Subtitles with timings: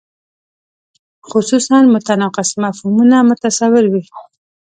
[1.29, 4.03] خصوصاً متناقض مفهومونه متصور وي.